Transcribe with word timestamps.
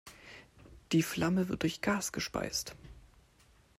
Die 0.93 1.03
Flamme 1.03 1.47
wird 1.47 1.61
durch 1.61 1.79
Gas 1.81 2.11
gespeist. 2.11 2.75